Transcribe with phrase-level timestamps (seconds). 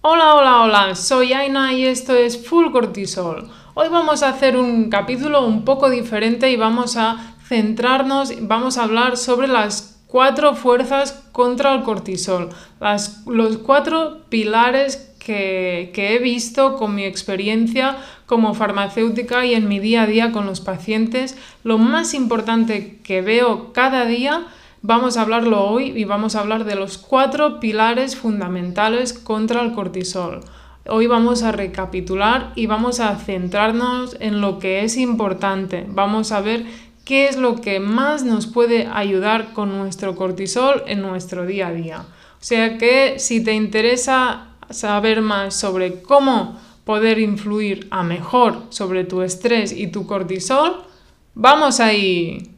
[0.00, 3.50] Hola, hola, hola, soy Aina y esto es Full Cortisol.
[3.74, 8.84] Hoy vamos a hacer un capítulo un poco diferente y vamos a centrarnos, vamos a
[8.84, 12.50] hablar sobre las cuatro fuerzas contra el cortisol,
[13.26, 17.96] los cuatro pilares que he visto con mi experiencia
[18.26, 21.36] como farmacéutica y en mi día a día con los pacientes.
[21.64, 24.46] Lo más importante que veo cada día
[24.82, 29.72] Vamos a hablarlo hoy y vamos a hablar de los cuatro pilares fundamentales contra el
[29.72, 30.38] cortisol.
[30.86, 35.84] Hoy vamos a recapitular y vamos a centrarnos en lo que es importante.
[35.88, 36.64] Vamos a ver
[37.04, 41.72] qué es lo que más nos puede ayudar con nuestro cortisol en nuestro día a
[41.72, 42.00] día.
[42.40, 49.02] O sea que si te interesa saber más sobre cómo poder influir a mejor sobre
[49.02, 50.84] tu estrés y tu cortisol,
[51.34, 52.57] vamos ahí.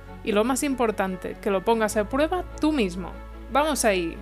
[0.23, 3.11] y lo más importante, que lo pongas a prueba tú mismo.
[3.51, 4.17] Vamos ahí.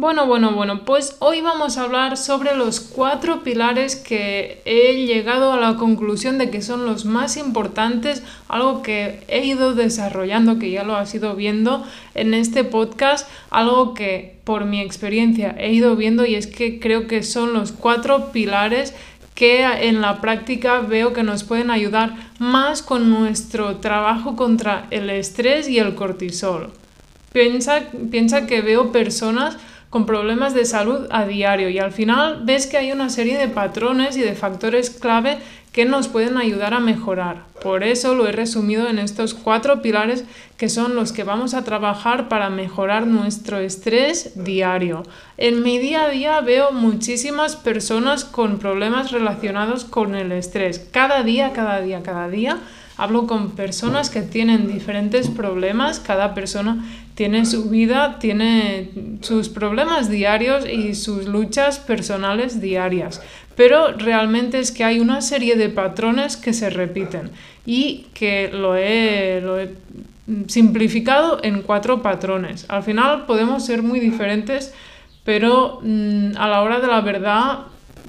[0.00, 5.52] Bueno, bueno, bueno, pues hoy vamos a hablar sobre los cuatro pilares que he llegado
[5.52, 10.70] a la conclusión de que son los más importantes, algo que he ido desarrollando, que
[10.70, 15.96] ya lo has ido viendo en este podcast, algo que por mi experiencia he ido
[15.96, 18.94] viendo y es que creo que son los cuatro pilares
[19.38, 25.08] que en la práctica veo que nos pueden ayudar más con nuestro trabajo contra el
[25.10, 26.72] estrés y el cortisol.
[27.32, 29.56] Piensa, piensa que veo personas
[29.90, 33.46] con problemas de salud a diario y al final ves que hay una serie de
[33.46, 35.38] patrones y de factores clave
[35.72, 37.44] que nos pueden ayudar a mejorar.
[37.62, 40.24] Por eso lo he resumido en estos cuatro pilares
[40.56, 45.02] que son los que vamos a trabajar para mejorar nuestro estrés diario.
[45.36, 50.78] En mi día a día veo muchísimas personas con problemas relacionados con el estrés.
[50.90, 52.58] Cada día, cada día, cada día
[52.96, 58.90] hablo con personas que tienen diferentes problemas, cada persona tiene su vida, tiene
[59.20, 63.20] sus problemas diarios y sus luchas personales diarias
[63.58, 67.32] pero realmente es que hay una serie de patrones que se repiten
[67.66, 69.74] y que lo he,
[70.46, 72.66] simplificado en cuatro patrones.
[72.68, 74.72] Al final podemos ser muy diferentes,
[75.24, 77.58] pero mm, a la hora de la verdad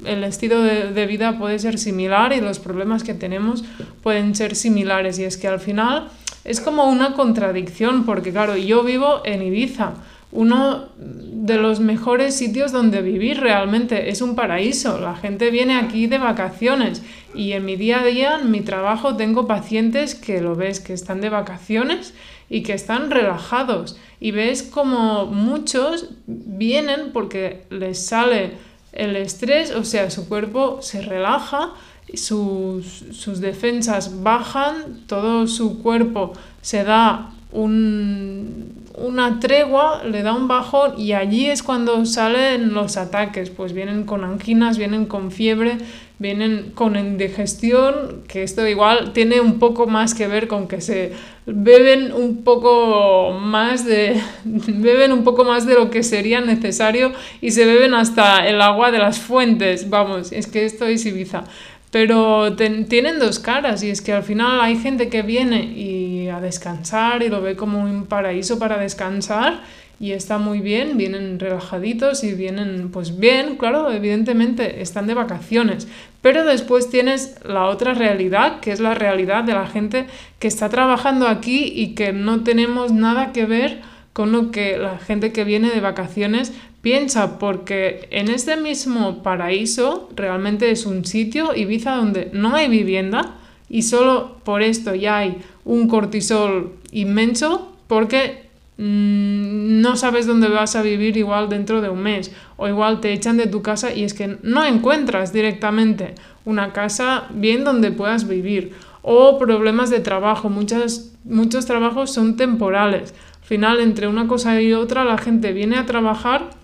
[0.05, 3.63] el estilo de, de, vida puede ser similar y los problemas que tenemos
[4.03, 5.17] pueden ser similares.
[5.17, 6.09] Y es que al final
[6.43, 9.93] es como una contradicción, porque claro, yo vivo en Ibiza
[10.31, 14.09] uno de los mejores sitios donde vivir realmente.
[14.09, 14.99] Es un paraíso.
[14.99, 17.01] La gente viene aquí de vacaciones
[17.33, 20.93] y en mi día a día, en mi trabajo, tengo pacientes que lo ves que
[20.93, 22.13] están de vacaciones
[22.49, 23.97] y que están relajados.
[24.19, 28.51] Y ves como muchos vienen porque les sale
[28.91, 31.73] el estrés, o sea, su cuerpo se relaja,
[32.13, 40.47] sus, sus defensas bajan, todo su cuerpo se da un, una tregua, le da un
[40.47, 45.77] bajón y allí es cuando salen los ataques, pues vienen con anginas, vienen con fiebre,
[46.19, 51.13] vienen con indigestión, que esto igual tiene un poco más que ver con que se
[51.45, 57.51] beben un poco más de beben un poco más de lo que sería necesario y
[57.51, 61.45] se beben hasta el agua de las fuentes, vamos, es que esto es Ibiza.
[61.91, 66.39] Pero tienen dos caras y es que al final hay gente que viene y a
[66.39, 69.61] descansar y lo ve como un paraíso para descansar
[69.99, 75.87] y está muy bien, vienen relajaditos y vienen pues bien, claro, evidentemente están de vacaciones,
[76.21, 80.05] pero después tienes la otra realidad, que es la realidad de la gente
[80.39, 83.81] que está trabajando aquí y que no tenemos nada que ver
[84.13, 90.09] con lo que la gente que viene de vacaciones Piensa, porque en este mismo paraíso
[90.15, 93.35] realmente es un sitio, Ibiza, donde no hay vivienda
[93.69, 100.77] y solo por esto ya hay un cortisol inmenso porque mm, no sabes dónde vas
[100.77, 104.05] a vivir igual dentro de un mes o igual te echan de tu casa y
[104.05, 106.15] es que no encuentras directamente
[106.45, 113.13] una casa bien donde puedas vivir o problemas de trabajo, muchos trabajos son temporales.
[113.41, 116.58] Al final, entre una cosa y otra, la gente viene a trabajar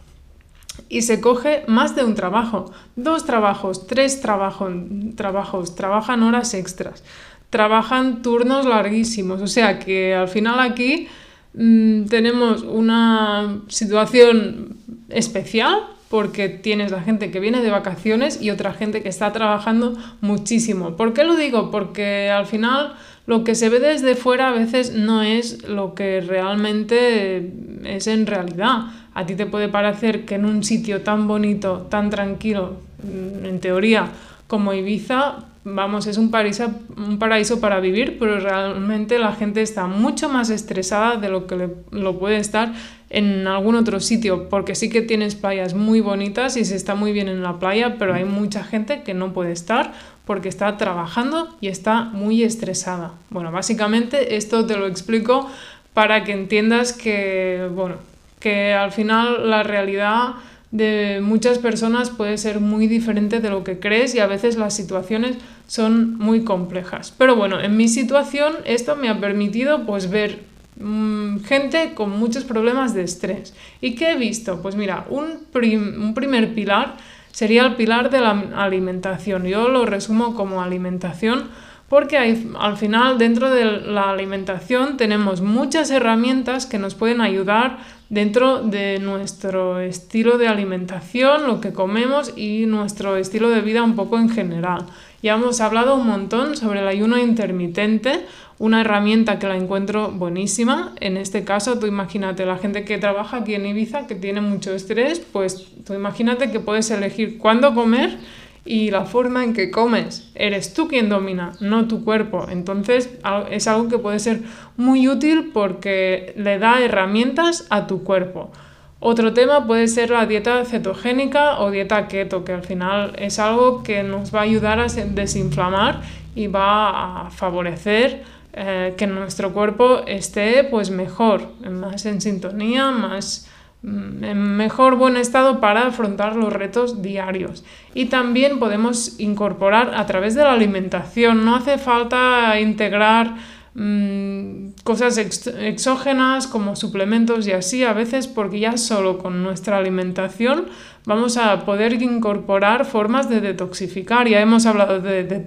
[0.89, 7.03] y se coge más de un trabajo, dos trabajos, tres trabajos, trabajan horas extras,
[7.49, 11.07] trabajan turnos larguísimos, o sea que al final aquí
[11.53, 14.77] mm, tenemos una situación
[15.09, 19.97] especial porque tienes la gente que viene de vacaciones y otra gente que está trabajando
[20.21, 20.95] muchísimo.
[20.95, 21.71] ¿Por qué lo digo?
[21.71, 22.93] Porque al final
[23.25, 27.51] lo que se ve desde fuera a veces no es lo que realmente
[27.83, 28.83] es en realidad.
[29.15, 33.59] A ti te puede parecer que en un sitio tan bonito, tan tranquilo, mm, en
[33.59, 34.09] teoría,
[34.47, 39.88] como Ibiza, vamos, es un paraíso, un paraíso para vivir, pero realmente la gente está
[39.88, 42.73] mucho más estresada de lo que lo puede estar
[43.09, 47.13] en algún otro sitio, porque sí que tienes playas muy bonitas y se está muy
[47.13, 49.94] bien en la playa, pero hay mucha gente que no puede estar
[50.25, 53.13] porque está trabajando y está muy estresada.
[53.29, 55.50] Bueno, básicamente esto te lo explico
[55.94, 57.95] para que entiendas que, bueno,
[58.39, 60.35] que al final la realidad
[60.71, 64.75] de muchas personas puede ser muy diferente de lo que crees y a veces las
[64.75, 65.37] situaciones
[65.67, 67.13] son muy complejas.
[67.17, 70.43] Pero bueno, en mi situación esto me ha permitido pues ver
[70.77, 73.53] mm, gente con muchos problemas de estrés.
[73.79, 74.61] ¿Y qué he visto?
[74.61, 76.97] Pues mira, un, un primer pilar
[77.31, 79.45] sería el pilar de la alimentación.
[79.45, 81.49] Yo lo resumo como alimentación
[81.89, 87.77] porque al final dentro de la alimentación tenemos muchas herramientas que nos pueden ayudar
[88.10, 93.96] dentro de nuestro estilo de alimentación, lo que comemos y nuestro estilo de vida un
[93.96, 94.86] poco en general.
[95.24, 98.25] Ya hemos hablado un montón sobre el ayuno intermitente,
[98.60, 100.94] una herramienta que la encuentro buenísima.
[101.02, 104.74] En este caso, tú imagínate la gente que trabaja aquí en Ibiza, que tiene mucho
[104.74, 108.18] estrés, pues tú imagínate que puedes elegir cuándo comer
[108.65, 110.29] y la forma en que comes.
[110.33, 112.47] Eres tú quien domina, no tu cuerpo.
[112.50, 113.09] Entonces
[113.51, 114.41] es algo que puede ser
[114.75, 118.51] muy útil porque le da herramientas a tu cuerpo.
[119.00, 123.83] Otro tema puede ser la dieta cetogénica o dieta keto, que al final es algo
[123.83, 126.01] que nos va a ayudar a desinflamar
[126.33, 128.23] y va a favorecer
[128.53, 133.47] eh, que nuestro cuerpo esté pues mejor, más en sintonía, más
[133.85, 137.63] en mejor buen estado para afrontar los retos diarios.
[137.93, 141.45] Y también podemos incorporar a través de la alimentación.
[141.45, 143.35] No hace falta integrar
[143.75, 150.65] mm, cosas exógenas como suplementos y así a veces porque ya solo con nuestra alimentación
[151.05, 154.27] vamos a poder incorporar formas de detoxificar.
[154.27, 155.43] Ya hemos hablado de,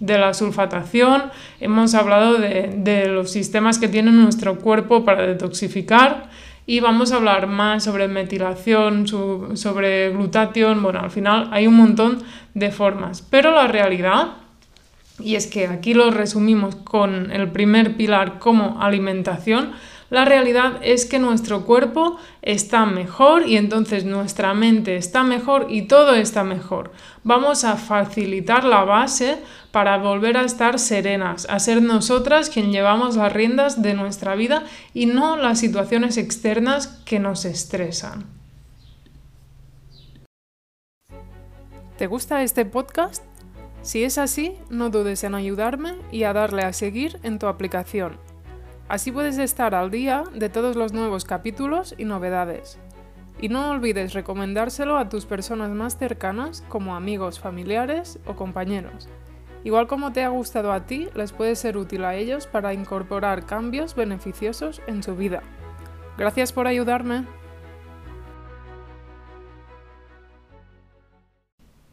[0.00, 1.30] la sulfatación,
[1.60, 6.28] hemos hablado de los sistemas que tiene nuestro cuerpo para detoxificar
[6.70, 12.22] y vamos a hablar más sobre metilación, sobre glutatión, bueno, al final hay un montón
[12.54, 14.34] de formas, pero la realidad,
[15.18, 19.72] y es que aquí lo resumimos con el primer pilar como alimentación,
[20.10, 25.82] la realidad es que nuestro cuerpo está mejor y entonces nuestra mente está mejor y
[25.82, 26.92] todo está mejor.
[27.22, 29.38] Vamos a facilitar la base
[29.70, 34.64] para volver a estar serenas, a ser nosotras quien llevamos las riendas de nuestra vida
[34.92, 38.26] y no las situaciones externas que nos estresan.
[41.96, 43.22] ¿Te gusta este podcast?
[43.82, 48.29] Si es así, no dudes en ayudarme y a darle a seguir en tu aplicación
[48.90, 52.76] Así puedes estar al día de todos los nuevos capítulos y novedades.
[53.40, 59.08] Y no olvides recomendárselo a tus personas más cercanas como amigos, familiares o compañeros.
[59.62, 63.46] Igual como te ha gustado a ti, les puede ser útil a ellos para incorporar
[63.46, 65.44] cambios beneficiosos en su vida.
[66.18, 67.26] Gracias por ayudarme.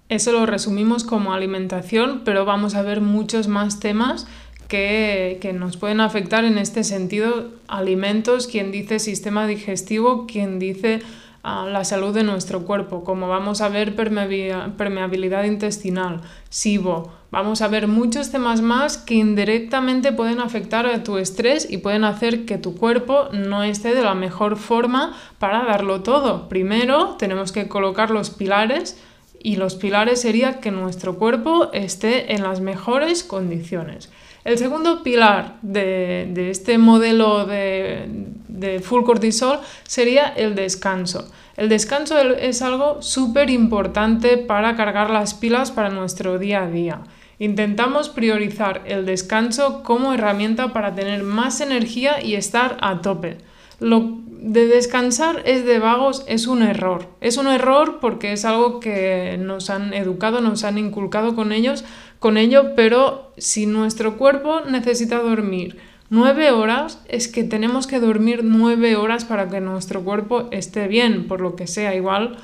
[0.09, 4.25] Eso lo resumimos como alimentación, pero vamos a ver muchos más temas
[4.67, 11.01] que, nos pueden afectar en este sentido alimentos, quien dice sistema digestivo, quien dice
[11.43, 17.67] ah, la salud de nuestro cuerpo, como vamos a ver permeabilidad intestinal, SIBO, vamos a
[17.67, 22.57] ver muchos temas más que indirectamente pueden afectar a tu estrés y pueden hacer que
[22.57, 26.49] tu cuerpo no esté de la mejor forma para darlo todo.
[26.49, 28.97] Primero tenemos que colocar los pilares
[29.39, 34.09] y los pilares sería que nuestro cuerpo esté en las mejores condiciones.
[34.47, 41.29] El segundo pilar de, este modelo de, full cortisol sería el descanso.
[41.57, 47.01] El descanso es algo súper importante para cargar las pilas para nuestro día a día.
[47.39, 53.39] Intentamos priorizar el descanso como herramienta para tener más energía y estar a tope.
[53.81, 57.09] Lo de descansar es de vagos es un error.
[57.21, 61.83] Es un error porque es algo que nos han educado, nos han inculcado con ellos,
[62.19, 65.77] con ello, pero si nuestro cuerpo necesita dormir
[66.09, 71.27] nueve horas, es que tenemos que dormir nueve horas para que nuestro cuerpo esté bien,
[71.27, 71.95] por lo que sea.
[71.95, 72.37] Igual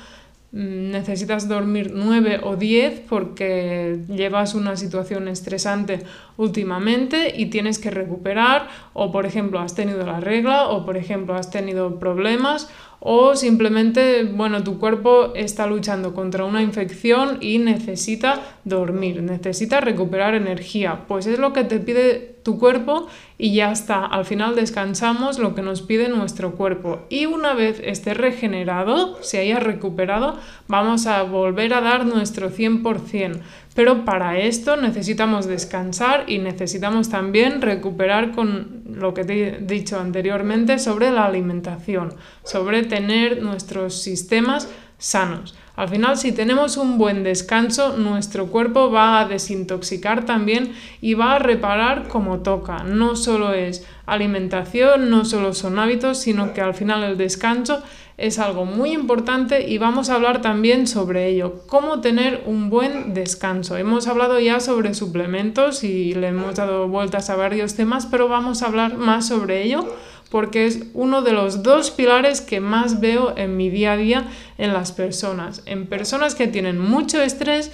[0.52, 6.00] mm, necesitas dormir nueve o diez porque llevas una situación estresante
[6.36, 11.34] últimamente y tienes que recuperar o por ejemplo has tenido la regla o por ejemplo
[11.34, 12.68] has tenido problemas
[13.06, 20.34] o simplemente, bueno, tu cuerpo está luchando contra una infección y necesita dormir, necesita recuperar
[20.34, 21.00] energía.
[21.06, 24.06] Pues es lo que te pide tu cuerpo y ya está.
[24.06, 27.00] Al final descansamos lo que nos pide nuestro cuerpo.
[27.10, 33.40] Y una vez esté regenerado, se haya recuperado, vamos a volver a dar nuestro 100%.
[33.74, 39.98] Pero para esto necesitamos descansar y necesitamos también recuperar con lo que te he dicho
[39.98, 45.54] anteriormente sobre la alimentación, sobre tener nuestros sistemas sanos.
[45.76, 51.34] Al final, si tenemos un buen descanso, nuestro cuerpo va a desintoxicar también y va
[51.34, 52.84] a reparar como toca.
[52.84, 57.82] No solo es alimentación, no solo son hábitos, sino que al final el descanso
[58.16, 63.12] es algo muy importante y vamos a hablar también sobre ello, cómo tener un buen
[63.12, 63.76] descanso.
[63.76, 68.62] Hemos hablado ya sobre suplementos y le hemos dado vueltas a varios temas, pero vamos
[68.62, 69.86] a hablar más sobre ello
[70.30, 74.24] porque es uno de los dos pilares que más veo en mi día a día
[74.58, 75.62] en las personas.
[75.64, 77.70] En personas que tienen mucho estrés,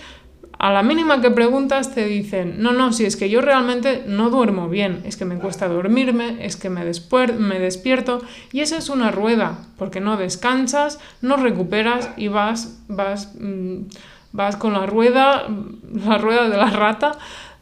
[0.60, 4.28] a la mínima que preguntas te dicen, no, no, si es que yo realmente no
[4.28, 8.20] duermo bien, es que me cuesta dormirme, es que me, me despierto
[8.52, 13.84] y esa es una rueda, porque no descansas, no recuperas y vas, vas, mm,
[14.32, 15.48] vas con la rueda,
[16.06, 17.12] la rueda de la rata,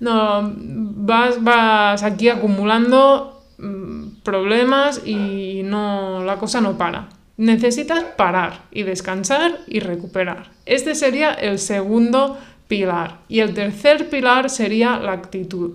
[0.01, 7.11] no, vas, vas aquí acumulando mm, problemas y no, la cosa no para.
[7.37, 10.51] Necesitas parar y descansar y recuperar.
[10.67, 12.37] Este sería el segundo
[12.69, 13.19] pilar.
[13.29, 15.73] Y el tercer pilar sería la actitud.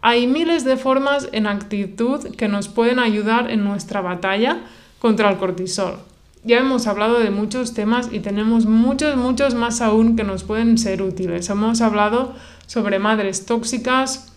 [0.00, 4.62] Hay miles de formas en actitud que nos pueden ayudar en nuestra batalla
[5.00, 5.98] contra el cortisol.
[6.44, 10.78] Ya hemos hablado de muchos temas y tenemos muchos, muchos más aún que nos pueden
[10.78, 11.50] ser útiles.
[11.50, 12.34] Hemos hablado
[12.68, 14.32] sobre madres tóxicas,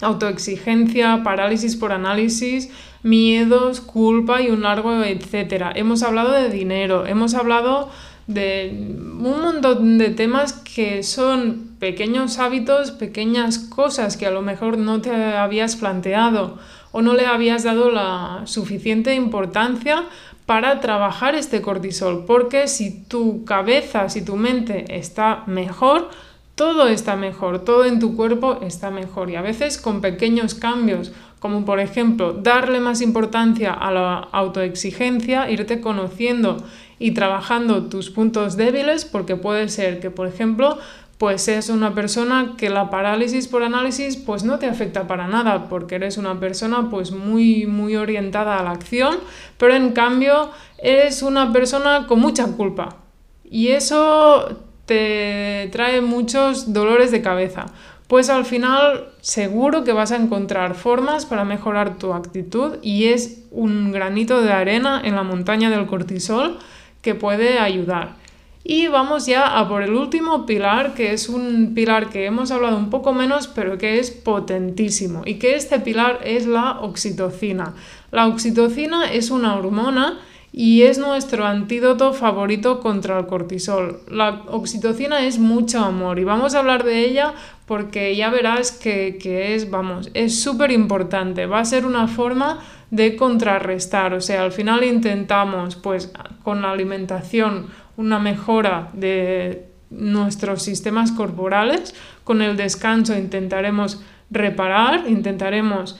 [0.00, 2.70] autoexigencia, parálisis por análisis,
[3.02, 5.72] miedos, culpa y un largo etcétera.
[5.74, 7.90] Hemos hablado de dinero, hemos hablado
[8.26, 14.78] de un montón de temas que son pequeños hábitos, pequeñas cosas que a lo mejor
[14.78, 16.58] no te habías planteado
[16.92, 20.04] o no le habías dado la suficiente importancia
[20.46, 26.10] para trabajar este cortisol, porque si tu cabeza, si tu mente está mejor,
[26.54, 29.30] todo está mejor, todo en tu cuerpo está mejor.
[29.30, 31.12] Y a veces con pequeños cambios,
[31.42, 36.58] como por ejemplo darle más importancia a la autoexigencia, irte conociendo
[37.00, 40.78] y trabajando tus puntos débiles, porque puede ser que, por ejemplo,
[41.18, 45.68] pues es una persona que la parálisis por análisis pues no te afecta para nada,
[45.68, 49.16] porque eres una persona pues muy muy orientada a la acción,
[49.58, 52.98] pero en cambio eres una persona con mucha culpa.
[53.44, 57.66] Y eso te trae muchos dolores de cabeza.
[58.12, 63.44] Pues al final seguro que vas a encontrar formas para mejorar tu actitud y es
[63.50, 66.58] un granito de arena en la montaña del cortisol
[67.00, 68.16] que puede ayudar.
[68.64, 72.76] Y vamos ya a por el último pilar, que es un pilar que hemos hablado
[72.76, 75.22] un poco menos, pero que es potentísimo.
[75.24, 77.72] Y que este pilar es la oxitocina.
[78.10, 80.20] La oxitocina es una hormona
[80.52, 84.00] y es nuestro antídoto favorito contra el cortisol.
[84.08, 87.32] La oxitocina es mucho amor y vamos a hablar de ella
[87.64, 91.46] porque ya verás que, que es, vamos, es súper importante.
[91.46, 94.12] Va a ser una forma de contrarrestar.
[94.12, 101.94] O sea, al final intentamos, pues, con la alimentación, una mejora de nuestros sistemas corporales.
[102.24, 105.98] Con el descanso intentaremos reparar, intentaremos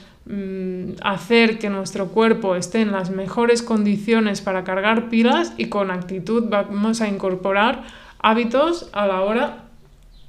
[1.01, 6.45] hacer que nuestro cuerpo esté en las mejores condiciones para cargar pilas y con actitud
[6.49, 7.83] vamos a incorporar
[8.19, 9.63] hábitos a la hora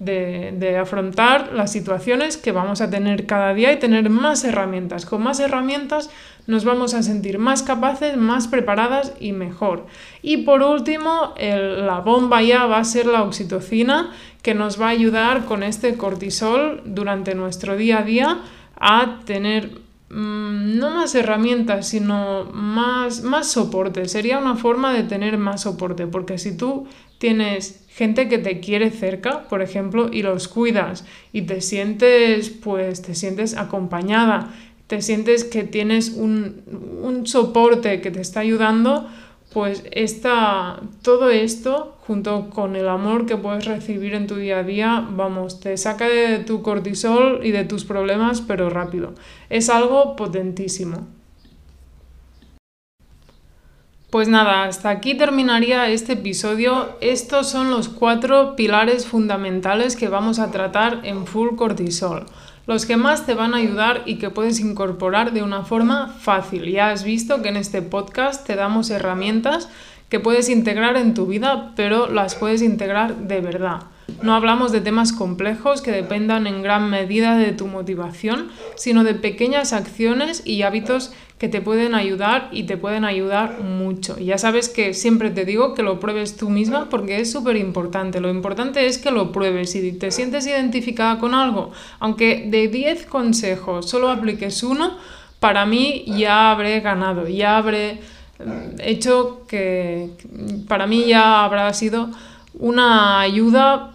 [0.01, 5.07] de, afrontar las situaciones que vamos a tener cada día y tener más herramientas.
[5.07, 6.11] Con más herramientas
[6.47, 9.87] nos vamos a sentir más capaces, más preparadas y mejor.
[10.23, 14.11] Y por último, la bomba ya va a ser la oxitocina,
[14.43, 18.41] que nos va a ayudar con este cortisol durante nuestro día a día
[18.77, 24.07] a tener mm, no más herramientas, sino más, más soporte.
[24.09, 26.87] Sería una forma de tener más soporte, porque si tú
[27.19, 33.03] tienes gente que te quiere cerca, por ejemplo, y los cuidas y te sientes, pues,
[33.03, 34.55] te sientes acompañada,
[34.87, 36.63] te sientes que tienes un,
[37.03, 39.09] un soporte que te está ayudando,
[39.55, 44.63] pues esta, todo esto, junto con el amor que puedes recibir en tu día a
[44.65, 49.15] día, vamos, te saca de tu cortisol y de tus problemas, pero rápido.
[49.51, 51.07] Es algo potentísimo.
[54.11, 56.89] Pues nada, hasta aquí terminaría este episodio.
[57.01, 62.27] Estos son los cuatro pilares fundamentales que vamos a tratar en Full Cortisol.
[62.67, 66.71] Los que más te van a ayudar y que puedes incorporar de una forma fácil.
[66.71, 69.69] Ya has visto que en este podcast te damos herramientas
[70.09, 73.83] que puedes integrar en tu vida, pero las puedes integrar de verdad.
[74.23, 79.15] No hablamos de temas complejos que dependan en gran medida de tu motivación, sino de
[79.15, 84.19] pequeñas acciones y hábitos que te pueden ayudar y te pueden ayudar mucho.
[84.19, 88.21] Ya sabes que siempre te digo que lo pruebes tú misma porque es súper importante.
[88.21, 91.73] Lo importante es que lo pruebes y te sientes identificada con algo.
[91.99, 94.97] Aunque de 10 consejos solo apliques uno,
[95.41, 98.01] para mí ya habré ganado, ya habré
[98.39, 100.11] mm, hecho que
[100.69, 102.11] para mí ya habrá sido
[102.55, 103.94] una ayuda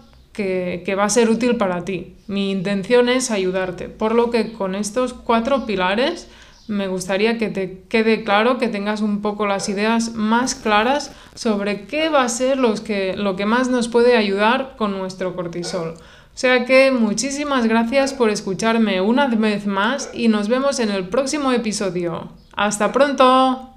[0.84, 2.16] que, va a ser útil para ti.
[2.26, 6.28] Mi intención es ayudarte, por lo que con estos cuatro pilares
[6.68, 11.86] me gustaría que te quede claro, que tengas un poco las ideas más claras sobre
[11.86, 15.94] qué va a ser los que, lo que más nos puede ayudar con nuestro cortisol.
[16.32, 21.08] O sea que muchísimas gracias por escucharme una vez más y nos vemos en el
[21.08, 22.30] próximo episodio.
[22.54, 23.74] ¡Hasta pronto!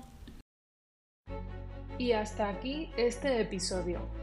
[1.97, 4.22] Y hasta aquí este episodio.